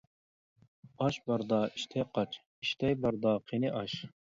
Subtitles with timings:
[1.03, 4.01] ئاش باردا ئىشتەي قاچ، ئىشتە باردا قېنى ئاش.